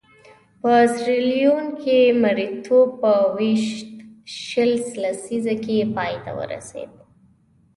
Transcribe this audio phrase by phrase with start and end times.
[0.61, 3.87] په سیریلیون کې مریتوب په ویشت
[4.45, 6.91] شل لسیزه کې پای ته ورسېد.